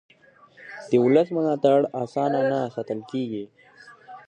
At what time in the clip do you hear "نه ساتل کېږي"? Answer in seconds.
2.51-3.43